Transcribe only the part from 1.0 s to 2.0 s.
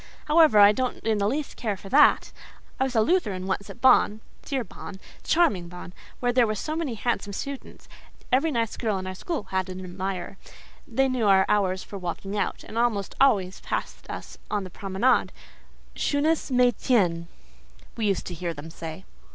in the least care for